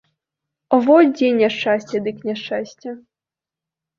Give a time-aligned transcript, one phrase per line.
[0.85, 2.89] Во дзе няшчасце дык няшчасце.